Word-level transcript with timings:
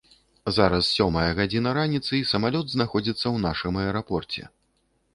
Зараз 0.55 0.87
сёмая 1.01 1.25
гадзіна 1.41 1.75
раніцы, 1.79 2.09
і 2.21 2.23
самалёт 2.33 2.75
знаходзіцца 2.75 3.23
ў 3.23 3.37
нашым 3.47 3.73
аэрапорце. 3.87 4.43